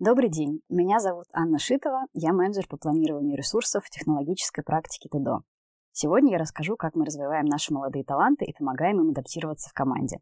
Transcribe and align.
Добрый 0.00 0.28
день, 0.28 0.60
меня 0.68 1.00
зовут 1.00 1.26
Анна 1.32 1.58
Шитова, 1.58 2.06
я 2.12 2.32
менеджер 2.32 2.68
по 2.68 2.76
планированию 2.76 3.36
ресурсов 3.36 3.84
в 3.84 3.90
технологической 3.90 4.62
практике 4.62 5.08
ТДО. 5.08 5.40
Сегодня 5.90 6.34
я 6.34 6.38
расскажу, 6.38 6.76
как 6.76 6.94
мы 6.94 7.04
развиваем 7.04 7.46
наши 7.46 7.74
молодые 7.74 8.04
таланты 8.04 8.44
и 8.44 8.54
помогаем 8.56 9.00
им 9.00 9.10
адаптироваться 9.10 9.68
в 9.68 9.72
команде. 9.72 10.20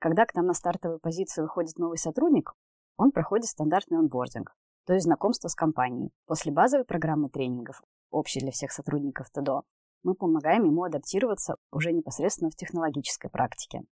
Когда 0.00 0.26
к 0.26 0.34
нам 0.34 0.46
на 0.46 0.52
стартовую 0.52 0.98
позицию 0.98 1.44
выходит 1.44 1.78
новый 1.78 1.96
сотрудник, 1.96 2.54
он 2.96 3.12
проходит 3.12 3.46
стандартный 3.46 3.98
онбординг, 3.98 4.56
то 4.84 4.92
есть 4.92 5.04
знакомство 5.04 5.46
с 5.46 5.54
компанией. 5.54 6.10
После 6.26 6.50
базовой 6.50 6.84
программы 6.84 7.28
тренингов, 7.28 7.84
общей 8.10 8.40
для 8.40 8.50
всех 8.50 8.72
сотрудников 8.72 9.30
ТДО, 9.30 9.62
мы 10.02 10.16
помогаем 10.16 10.64
ему 10.64 10.82
адаптироваться 10.82 11.54
уже 11.70 11.92
непосредственно 11.92 12.50
в 12.50 12.56
технологической 12.56 13.30
практике. 13.30 13.82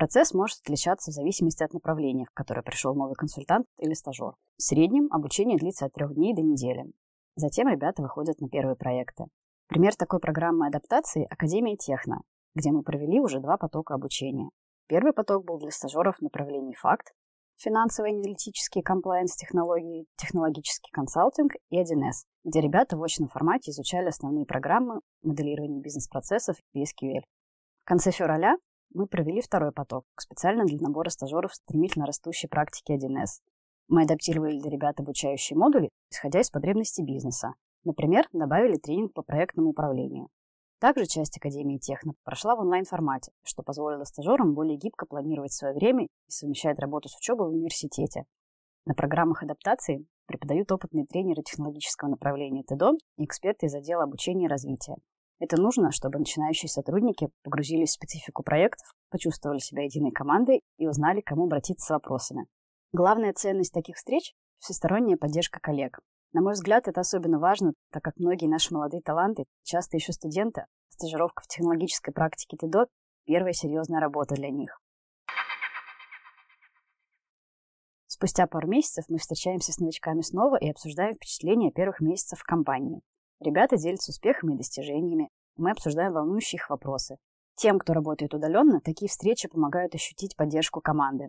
Процесс 0.00 0.32
может 0.32 0.60
отличаться 0.62 1.10
в 1.10 1.14
зависимости 1.14 1.62
от 1.62 1.74
направления, 1.74 2.24
в 2.24 2.32
которое 2.32 2.62
пришел 2.62 2.94
новый 2.94 3.16
консультант 3.16 3.66
или 3.76 3.92
стажер. 3.92 4.32
В 4.56 4.62
среднем 4.62 5.08
обучение 5.12 5.58
длится 5.58 5.84
от 5.84 5.92
трех 5.92 6.14
дней 6.14 6.32
до 6.34 6.40
недели. 6.40 6.86
Затем 7.36 7.68
ребята 7.68 8.00
выходят 8.00 8.40
на 8.40 8.48
первые 8.48 8.76
проекты. 8.76 9.26
Пример 9.68 9.94
такой 9.94 10.18
программы 10.18 10.68
адаптации– 10.68 11.26
Академия 11.30 11.76
Техно, 11.76 12.22
где 12.54 12.72
мы 12.72 12.82
провели 12.82 13.20
уже 13.20 13.40
два 13.40 13.58
потока 13.58 13.92
обучения. 13.92 14.48
Первый 14.88 15.12
поток 15.12 15.44
был 15.44 15.58
для 15.58 15.70
стажеров 15.70 16.16
в 16.16 16.22
направлении 16.22 16.72
факт, 16.72 17.12
финансовые 17.58 18.14
аналитические 18.14 18.82
комплайенс-технологии, 18.82 20.06
технологический 20.16 20.90
консалтинг 20.92 21.52
и 21.68 21.78
1С, 21.78 22.24
где 22.44 22.62
ребята 22.62 22.96
в 22.96 23.02
очном 23.02 23.28
формате 23.28 23.70
изучали 23.70 24.08
основные 24.08 24.46
программы 24.46 25.02
моделирования 25.22 25.82
бизнес-процессов 25.82 26.56
и 26.72 26.84
SQL. 26.84 27.20
В 27.82 27.84
конце 27.84 28.12
февраля 28.12 28.56
мы 28.92 29.06
провели 29.06 29.40
второй 29.40 29.72
поток, 29.72 30.04
специально 30.18 30.64
для 30.64 30.78
набора 30.78 31.10
стажеров 31.10 31.54
стремительно 31.54 32.06
растущей 32.06 32.48
практики 32.48 32.92
1С. 32.92 33.42
Мы 33.88 34.02
адаптировали 34.02 34.58
для 34.58 34.70
ребят 34.70 35.00
обучающие 35.00 35.56
модули, 35.56 35.90
исходя 36.10 36.40
из 36.40 36.50
потребностей 36.50 37.04
бизнеса. 37.04 37.54
Например, 37.84 38.26
добавили 38.32 38.76
тренинг 38.76 39.12
по 39.12 39.22
проектному 39.22 39.70
управлению. 39.70 40.28
Также 40.80 41.06
часть 41.06 41.36
Академии 41.36 41.78
Техно 41.78 42.14
прошла 42.24 42.56
в 42.56 42.60
онлайн-формате, 42.60 43.32
что 43.42 43.62
позволило 43.62 44.04
стажерам 44.04 44.54
более 44.54 44.76
гибко 44.76 45.06
планировать 45.06 45.52
свое 45.52 45.74
время 45.74 46.04
и 46.04 46.30
совмещать 46.30 46.78
работу 46.78 47.08
с 47.08 47.16
учебой 47.16 47.48
в 47.48 47.52
университете. 47.52 48.24
На 48.86 48.94
программах 48.94 49.42
адаптации 49.42 50.06
преподают 50.26 50.72
опытные 50.72 51.04
тренеры 51.04 51.42
технологического 51.42 52.08
направления 52.08 52.62
ТДО 52.62 52.92
и 53.18 53.24
эксперты 53.24 53.66
из 53.66 53.74
отдела 53.74 54.04
обучения 54.04 54.46
и 54.46 54.48
развития. 54.48 54.96
Это 55.40 55.58
нужно, 55.58 55.90
чтобы 55.90 56.18
начинающие 56.18 56.68
сотрудники 56.68 57.30
погрузились 57.42 57.90
в 57.90 57.94
специфику 57.94 58.42
проектов, 58.42 58.92
почувствовали 59.10 59.58
себя 59.58 59.84
единой 59.84 60.12
командой 60.12 60.60
и 60.76 60.86
узнали, 60.86 61.22
к 61.22 61.26
кому 61.26 61.46
обратиться 61.46 61.86
с 61.86 61.90
вопросами. 61.90 62.46
Главная 62.92 63.32
ценность 63.32 63.72
таких 63.72 63.96
встреч– 63.96 64.34
всесторонняя 64.58 65.16
поддержка 65.16 65.58
коллег. 65.58 65.98
На 66.34 66.42
мой 66.42 66.52
взгляд, 66.52 66.88
это 66.88 67.00
особенно 67.00 67.38
важно, 67.38 67.72
так 67.90 68.04
как 68.04 68.18
многие 68.18 68.48
наши 68.48 68.74
молодые 68.74 69.00
таланты, 69.00 69.46
часто 69.62 69.96
еще 69.96 70.12
студенты, 70.12 70.66
стажировка 70.90 71.42
в 71.42 71.46
технологической 71.46 72.12
практике 72.12 72.58
ТДО– 72.58 72.86
первая 73.24 73.54
серьезная 73.54 74.00
работа 74.00 74.34
для 74.34 74.50
них. 74.50 74.78
Спустя 78.06 78.46
пару 78.46 78.68
месяцев 78.68 79.06
мы 79.08 79.16
встречаемся 79.16 79.72
с 79.72 79.78
новичками 79.78 80.20
снова 80.20 80.56
и 80.56 80.68
обсуждаем 80.68 81.14
впечатления 81.14 81.72
первых 81.72 82.00
месяцев 82.00 82.40
в 82.40 82.44
компании. 82.44 83.00
Ребята 83.40 83.76
делятся 83.76 84.10
успехами 84.10 84.54
и 84.54 84.56
достижениями. 84.56 85.30
Мы 85.56 85.70
обсуждаем 85.70 86.12
волнующие 86.12 86.58
их 86.58 86.68
вопросы. 86.68 87.16
Тем, 87.56 87.78
кто 87.78 87.94
работает 87.94 88.34
удаленно, 88.34 88.80
такие 88.80 89.08
встречи 89.08 89.48
помогают 89.48 89.94
ощутить 89.94 90.36
поддержку 90.36 90.80
команды. 90.80 91.28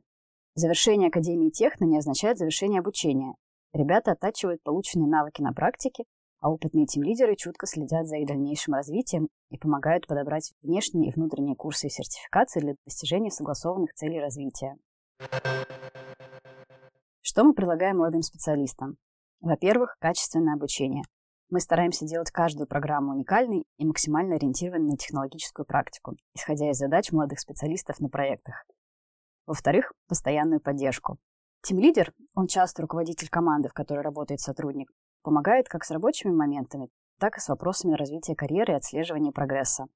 Завершение 0.55 1.07
Академии 1.07 1.49
Техно 1.49 1.85
не 1.85 1.97
означает 1.97 2.37
завершение 2.37 2.79
обучения. 2.79 3.35
Ребята 3.73 4.11
оттачивают 4.11 4.61
полученные 4.63 5.07
навыки 5.07 5.41
на 5.41 5.53
практике, 5.53 6.03
а 6.41 6.49
опытные 6.51 6.85
тим-лидеры 6.85 7.35
чутко 7.37 7.65
следят 7.65 8.07
за 8.07 8.17
их 8.17 8.27
дальнейшим 8.27 8.73
развитием 8.73 9.29
и 9.49 9.57
помогают 9.57 10.07
подобрать 10.07 10.51
внешние 10.61 11.09
и 11.09 11.13
внутренние 11.13 11.55
курсы 11.55 11.87
и 11.87 11.89
сертификации 11.89 12.59
для 12.59 12.75
достижения 12.85 13.31
согласованных 13.31 13.93
целей 13.93 14.19
развития. 14.19 14.75
Что 17.21 17.45
мы 17.45 17.53
предлагаем 17.53 17.99
молодым 17.99 18.23
специалистам? 18.23 18.97
Во-первых, 19.39 19.95
качественное 19.99 20.55
обучение. 20.55 21.03
Мы 21.51 21.59
стараемся 21.59 22.05
делать 22.05 22.31
каждую 22.31 22.65
программу 22.65 23.11
уникальной 23.11 23.65
и 23.77 23.85
максимально 23.85 24.35
ориентированной 24.35 24.91
на 24.91 24.97
технологическую 24.97 25.65
практику, 25.65 26.15
исходя 26.33 26.71
из 26.71 26.77
задач 26.77 27.11
молодых 27.11 27.41
специалистов 27.41 27.99
на 27.99 28.07
проектах. 28.07 28.65
Во-вторых, 29.45 29.91
постоянную 30.07 30.61
поддержку. 30.61 31.17
Тим-лидер, 31.61 32.13
он 32.35 32.47
часто 32.47 32.83
руководитель 32.83 33.27
команды, 33.27 33.67
в 33.67 33.73
которой 33.73 33.99
работает 33.99 34.39
сотрудник, 34.39 34.89
помогает 35.23 35.67
как 35.67 35.83
с 35.83 35.91
рабочими 35.91 36.31
моментами, 36.31 36.87
так 37.19 37.37
и 37.37 37.41
с 37.41 37.49
вопросами 37.49 37.95
развития 37.95 38.33
карьеры 38.33 38.71
и 38.71 38.77
отслеживания 38.77 39.33
прогресса. 39.33 39.87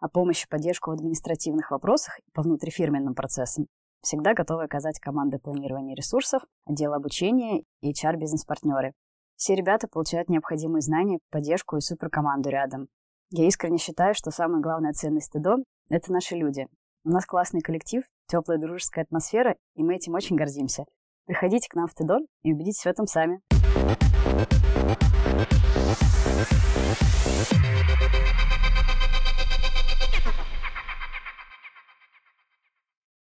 А 0.00 0.08
помощь 0.08 0.44
и 0.44 0.48
поддержку 0.48 0.90
в 0.90 0.94
административных 0.94 1.72
вопросах 1.72 2.20
и 2.20 2.30
по 2.32 2.40
внутрифирменным 2.40 3.14
процессам 3.14 3.66
всегда 4.00 4.32
готовы 4.32 4.64
оказать 4.64 4.98
команды 4.98 5.38
планирования 5.38 5.94
ресурсов, 5.94 6.42
отдел 6.64 6.94
обучения 6.94 7.64
и 7.82 7.92
HR-бизнес-партнеры, 7.92 8.94
все 9.36 9.54
ребята 9.54 9.88
получают 9.88 10.28
необходимые 10.28 10.82
знания, 10.82 11.18
поддержку 11.30 11.76
и 11.76 11.80
суперкоманду 11.80 12.48
рядом. 12.50 12.88
Я 13.30 13.46
искренне 13.46 13.78
считаю, 13.78 14.14
что 14.14 14.30
самая 14.30 14.60
главная 14.60 14.92
ценность 14.92 15.32
ТДО– 15.32 15.56
это 15.88 16.12
наши 16.12 16.36
люди. 16.36 16.66
У 17.04 17.10
нас 17.10 17.26
классный 17.26 17.60
коллектив, 17.60 18.04
теплая 18.26 18.58
дружеская 18.58 19.04
атмосфера, 19.04 19.56
и 19.74 19.82
мы 19.82 19.96
этим 19.96 20.14
очень 20.14 20.36
гордимся. 20.36 20.84
Приходите 21.26 21.68
к 21.68 21.74
нам 21.74 21.86
в 21.86 21.94
ТДО 21.94 22.18
и 22.42 22.52
убедитесь 22.52 22.82
в 22.82 22.86
этом 22.86 23.06
сами. 23.06 23.40